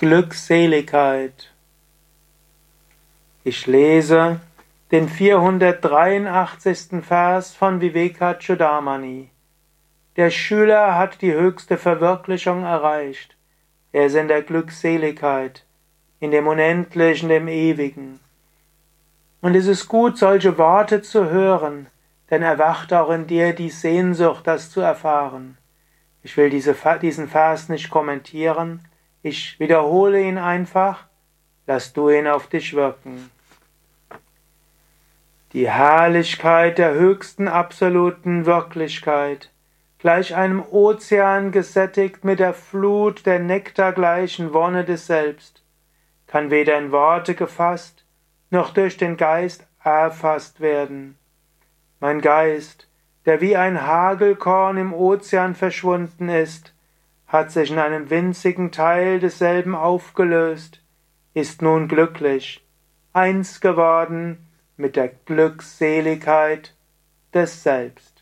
[0.00, 1.52] Glückseligkeit.
[3.44, 4.40] Ich lese
[4.90, 7.00] den 483.
[7.00, 9.30] Vers von Vivekachudamani.
[10.16, 13.36] Der Schüler hat die höchste Verwirklichung erreicht.
[13.92, 15.64] Er ist in der Glückseligkeit,
[16.18, 18.18] in dem Unendlichen, dem Ewigen.
[19.42, 21.86] Und es ist gut, solche Worte zu hören,
[22.32, 25.56] denn erwacht auch in dir die Sehnsucht, das zu erfahren.
[26.24, 28.80] Ich will diese, diesen Vers nicht kommentieren,
[29.24, 31.06] ich wiederhole ihn einfach,
[31.66, 33.30] lass du ihn auf dich wirken.
[35.54, 39.50] Die Herrlichkeit der höchsten absoluten Wirklichkeit,
[39.98, 45.62] gleich einem Ozean gesättigt mit der Flut der nektargleichen Wonne des Selbst,
[46.26, 48.04] kann weder in Worte gefasst,
[48.50, 51.16] noch durch den Geist erfasst werden.
[51.98, 52.88] Mein Geist,
[53.24, 56.73] der wie ein Hagelkorn im Ozean verschwunden ist,
[57.26, 60.80] hat sich in einem winzigen Teil desselben aufgelöst,
[61.32, 62.64] ist nun glücklich,
[63.12, 66.74] eins geworden mit der Glückseligkeit
[67.32, 68.13] des Selbst.